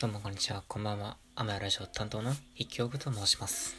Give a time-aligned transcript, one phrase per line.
[0.00, 1.16] どうもこんにちは、こんばんは。
[1.34, 3.74] アマヤラジオ担当の筆記オブと申します。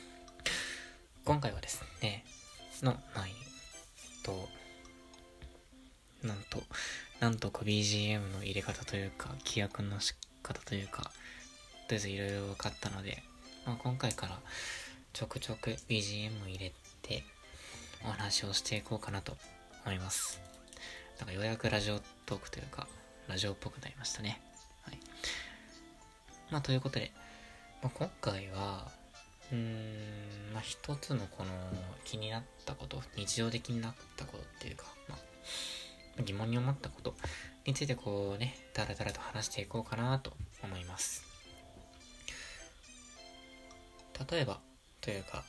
[1.24, 2.26] 今回はですね、
[2.84, 3.36] の前に、
[4.22, 4.50] と、
[6.22, 6.62] なんと、
[7.22, 10.14] なんとこう BGM の入れ方というか、規約の仕
[10.44, 11.14] 方というか、とり
[11.92, 13.24] あえずいろいろ分かったので、
[13.66, 14.38] まあ、今回から
[15.14, 17.24] ちょくちょく BGM を入れて、
[18.04, 19.38] お話をしていこうかなと
[19.86, 20.42] 思います。
[21.18, 22.90] なんかようやくラジオトークというか、
[23.30, 24.42] ラジオっぽくなりましたね。
[26.52, 27.12] まあ、ということで、
[27.82, 28.90] まあ、今回は、
[29.52, 31.50] うーん、まあ、一つのこの
[32.04, 37.14] 気になったこと、日常的になったことっていうか、まあ、疑問に思ったこと
[37.66, 41.24] についてこうね、だらだらと話していこうかなと思います。
[44.32, 44.60] 例えば、
[45.02, 45.44] というか、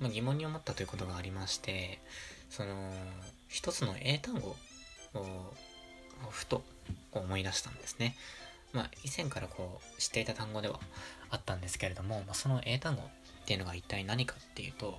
[0.00, 2.00] まあ、疑問に思ったということがありまして、
[2.48, 2.92] その、
[3.48, 4.56] 一つの英単語
[5.14, 5.54] を、
[6.30, 6.62] ふと
[7.12, 8.16] 思い出したんですね。
[8.74, 10.80] まあ、以前からこう知っていた単語では
[11.30, 13.04] あったんですけれども、まあ、その英単語っ
[13.46, 14.98] ていうのが一体何かっていうと、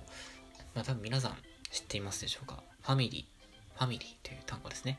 [0.74, 1.36] まあ、多分皆さん
[1.70, 2.62] 知っていますでしょうか？
[2.82, 4.98] ファミリー、ファミリーという単語ですね。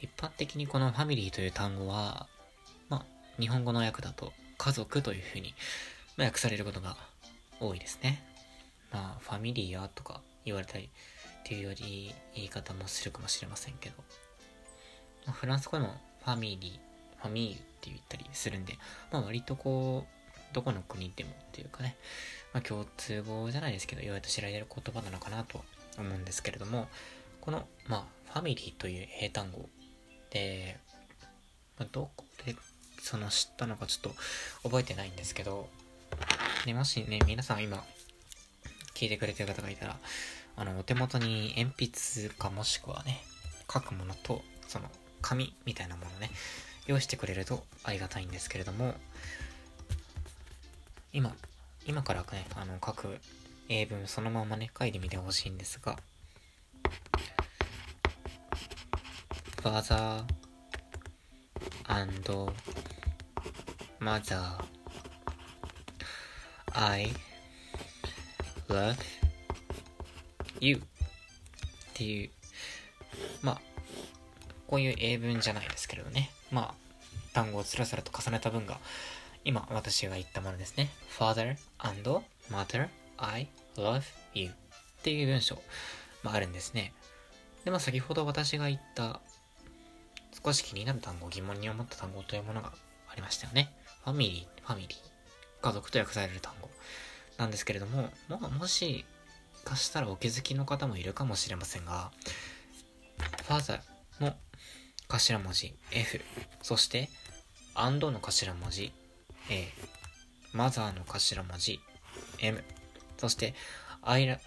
[0.00, 2.26] 一般的にこのファミリーという単語は、
[2.88, 3.04] まあ、
[3.40, 5.54] 日本語の訳だと家族というふうに、
[6.16, 6.96] まあ、訳されることが
[7.60, 8.22] 多いですね。
[8.92, 10.88] まあ、ファミリーやとか言われたりっ
[11.44, 13.96] ていうより言い方もするかもしれませんけど、
[15.26, 18.78] まあ、フランス語でもファミリー、ァミーユって言ったりするんで、
[19.12, 21.96] まあ割とこう、どこの国でもっていうかね、
[22.52, 25.64] まあ共通語じゃないですけど、意外と知られる言葉なのかなと
[25.98, 26.88] 思うんですけれども、
[27.40, 29.68] この、まあ、ファミリーという英単語
[30.30, 30.78] で、
[31.78, 32.56] まあ、どこで
[33.00, 34.18] その知ったのかちょっと
[34.64, 35.68] 覚えてないんですけど、
[36.66, 37.84] ね、もしね、皆さん今、
[38.94, 39.96] 聞いてくれてる方がいたら、
[40.56, 43.22] あの、お手元に鉛筆かもしくはね、
[43.72, 44.90] 書くものと、その、
[45.22, 46.30] 紙みたいなものね、
[46.86, 48.94] 用意してくれるとありがたいんですけれども、
[51.12, 51.34] 今、
[51.86, 53.18] 今からね、あの、各
[53.68, 55.96] 英文そのままね、書いてみてほしいんですが、
[59.62, 60.22] father
[61.88, 62.52] and
[63.98, 64.64] mother
[66.72, 67.08] I
[68.68, 68.96] love
[70.60, 70.80] you っ
[71.94, 72.30] ていう、
[73.42, 73.60] まあ、
[74.68, 76.30] こういう英文じゃないですけれどね。
[76.50, 76.74] まあ、
[77.32, 78.78] 単語をつらつらと重ねた文が、
[79.44, 80.90] 今私が言ったものですね。
[81.18, 84.02] father and mother, I love
[84.34, 84.52] you っ
[85.02, 85.56] ていう文章、
[86.22, 86.92] まあ、あるんですね。
[87.64, 89.20] で、まあ先ほど私が言った
[90.44, 92.72] 少し気になる単語、疑問に思った単語というものが
[93.08, 93.72] ありましたよね。
[94.04, 94.98] ファミリー、ファミリー、
[95.60, 96.70] 家族と訳される単語
[97.38, 99.04] なんですけれども、ももし
[99.64, 102.12] かしたらお気づきの方もいるかもしれませんが、
[103.48, 103.80] father
[104.20, 104.34] の
[105.08, 106.20] 頭文字 F、
[106.62, 107.08] そして
[107.74, 108.92] and の頭文字
[109.50, 109.68] A、
[110.54, 111.80] mother の頭文字
[112.40, 112.62] M、
[113.18, 113.54] そして
[114.02, 114.38] I,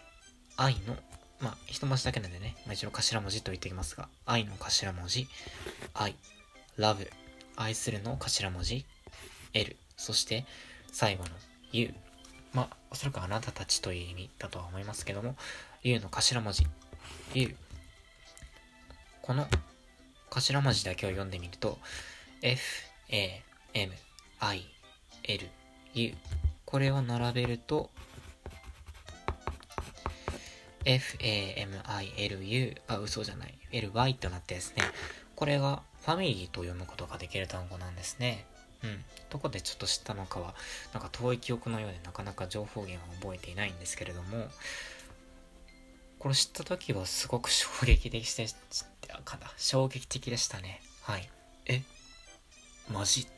[0.57, 0.95] I の、
[1.39, 5.27] まあ、一文字だけなんでね、まあ、一応頭文字と言っておきますが、I の頭文字
[5.93, 6.15] I、
[6.77, 7.09] love、
[7.55, 8.85] 愛するの頭文字
[9.53, 10.45] L、そして
[10.91, 11.29] 最後の
[11.71, 11.93] U、
[12.53, 15.35] まあ、おそらくあなたたちという意味だとは思いますけども、
[15.83, 16.67] U の頭文字
[17.33, 17.55] U、
[19.21, 19.47] この
[20.29, 21.79] 頭文字だけを読んでみると、
[22.41, 22.61] F,
[23.09, 23.91] A, M,
[24.39, 24.63] I,
[25.23, 25.47] L,
[25.93, 26.13] U。
[26.65, 27.89] これを並べると、
[30.85, 33.53] F, A, M, I, L, U あ、嘘じゃない。
[33.71, 34.83] L, Y となってですね、
[35.35, 38.45] これがファミリーと読むことができる単語なんですね。
[38.83, 39.03] うん。
[39.29, 40.55] どこでちょっと知ったのかは、
[40.93, 44.47] なんか遠い記憶のようでなかなか情報源は覚えていないんですけれども、
[46.19, 49.51] これ知った時はすごく衝撃的でしたかな。
[49.57, 50.81] 衝撃的でしたね。
[51.01, 51.29] はい。
[51.65, 51.81] え？
[52.91, 53.29] マジって。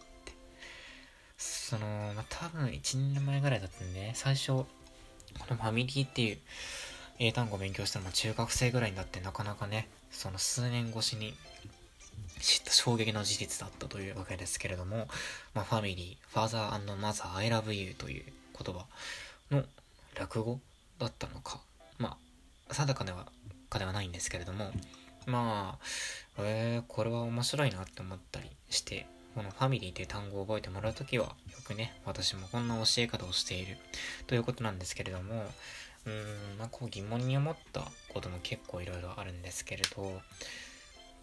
[1.38, 4.66] その、まあ、多分1年前ぐらいだったんで、ね、最初、こ
[5.50, 6.38] のファミリーっていう
[7.20, 11.34] 英単語を勉強したのも中学生ぐらいになってなかなかね、その数年越しに
[12.40, 15.08] 知った衝撃の事実だったというわけですけれども、
[15.54, 18.24] まあ、ファミリー、father and mother, I love you という
[18.58, 18.86] 言葉
[19.52, 19.64] の
[20.16, 20.60] 落語
[20.98, 21.62] だったのか、
[22.00, 22.18] まあ、
[22.76, 23.28] 定かでは
[23.70, 24.72] かではないんですけれども
[25.26, 25.86] まあ
[26.40, 31.34] えー、これは面白いなって思ったりしてこのファミリーという単語を覚えてもらうときはよ
[31.66, 33.78] くね私もこんな教え方をしている
[34.28, 35.46] ということなんですけれども
[36.06, 40.22] うーんまあこう疑問に思ったことも結構いろいろあるんですけれど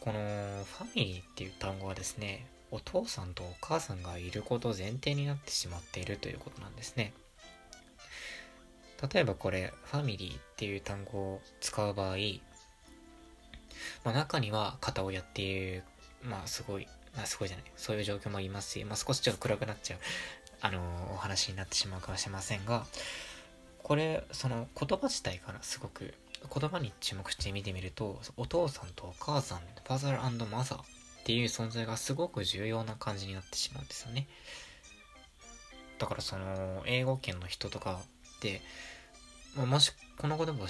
[0.01, 7.13] このファミリーっていう単語はですねお父さんとお母さんがいること前提になってしまっているということなんですね。
[9.13, 12.17] 例えばこれ、ファミリーっていう単語を使う場合、
[14.05, 15.85] まあ、中には片親っていう、
[16.23, 17.67] まあすごい、まあ、すごいじゃない。
[17.77, 19.99] そういう状況もありますし、まあ、少しちょっと暗くなっちゃう、
[20.61, 22.87] あのー、お話になってしまうかもしれませんが、
[23.83, 30.85] これ、その言葉自体からすごく、言葉に注目して見てみると、お父さんとお母さん、ファザーマザーっ
[31.25, 34.29] ていう存在がすごく重要な感じになってしまうんですよね。
[35.99, 38.01] だからその、英語圏の人とか
[38.41, 38.63] で、
[39.57, 40.67] もしこの言葉を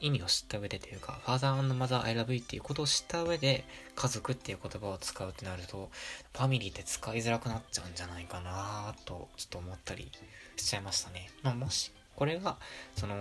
[0.00, 3.64] 意味を知った上でというか、Father and Mother I love you っていうことを知った上で、
[3.94, 5.90] 家族っていう言葉を使うってなると、
[6.32, 10.10] ファミリーって使いづらくなっちゃうんじゃないかなと、ちょっと思ったり
[10.56, 11.30] しちゃいましたね。
[11.42, 12.58] まあ、もし、これが、
[12.96, 13.16] その、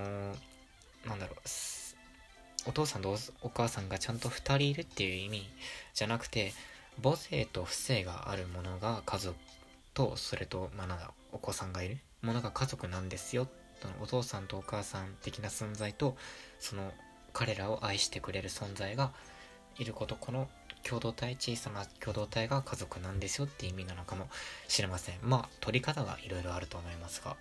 [1.06, 5.50] なんだろう、お父さんとお母さんがちゃんと2人いるっていう意味
[5.94, 6.54] じゃなくて、
[7.02, 9.38] 母性と不正があるものが家族
[9.94, 13.48] と、それと、まあ、なんだ、お子さんがいるものが家族なんですよっ。
[14.02, 16.18] お父さんとお母さん的な存在と、
[16.60, 16.92] その
[17.34, 19.12] 彼らを愛してくれる存在が
[19.78, 20.48] いることこの
[20.84, 24.28] 共同体小さな共同体が家族なんですよって意味なのかも
[24.68, 25.16] しれません。
[25.22, 27.36] まあ取り方がいろいろあると思いますが。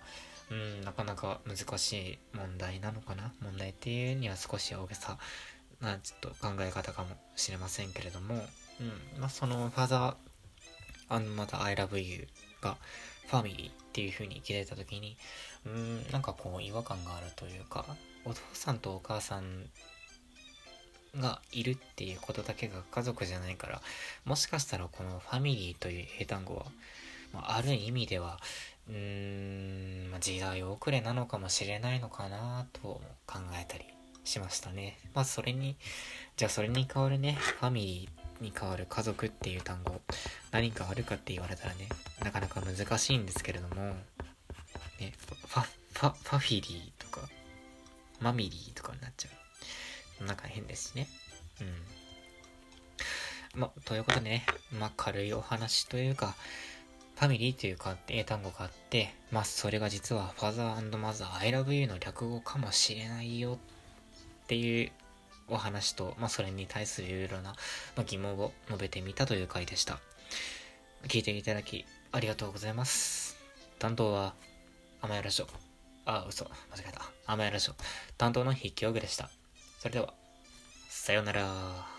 [0.49, 3.33] うんなかなか難しい問題なのかな？
[3.41, 5.17] 問題っていうには少し大げさ
[5.81, 8.35] なちょっと考え方かもしれませんけれども。
[8.79, 12.27] うんまあそのファザーまた I love you
[12.61, 12.77] が
[13.27, 15.17] ファミリーっていう風に切れた時に
[15.65, 15.71] うー
[16.09, 17.85] んなんかこう違和感があるというか
[18.25, 19.65] お父さんとお母さん
[21.19, 23.81] がいるっていうことだけが家族じゃないから
[24.25, 26.65] もしかしたらこのファミリーという英単語は、
[27.33, 28.39] まあ、る意味では
[28.89, 33.85] うーん、ま、時代遅れなのかもしれないのかなと考えたり
[34.23, 34.97] しましたね。
[35.13, 35.77] まあそれに
[36.35, 40.01] じゃあそれに代わるねファミリーに代わる家族っていう単語
[40.51, 41.89] 何かあるかって言われたらね
[42.23, 43.75] なかなか難しいんですけれども
[44.99, 45.13] ね
[45.45, 47.21] ファファファフィリーとか
[48.19, 49.29] マミリーとかになっちゃ
[50.21, 50.25] う。
[50.25, 51.07] なんか変ですしね。
[53.55, 53.61] うん。
[53.61, 54.45] ま、ということでね、
[54.79, 56.35] まあ、軽いお話というか、
[57.15, 63.57] ファミリーというか英単語があって、まあ、それが実は Father and Mother I love you の略語かもしれないよっ
[64.47, 64.91] ていう
[65.47, 67.51] お話と、まあ、それに対するいろいろな、
[67.95, 69.99] まあ、疑問を述べてみたという回でした。
[71.07, 73.37] 聞いていただきありがとうございます。
[73.79, 74.33] 担当は、
[75.01, 75.47] 甘やらしょ。
[76.05, 76.45] あ、嘘。
[76.45, 77.01] 間違えた。
[77.25, 77.73] 甘やらしょ。
[78.17, 79.29] 担当の筆記用具でした。
[79.79, 80.13] それでは、
[80.89, 81.96] さようなら。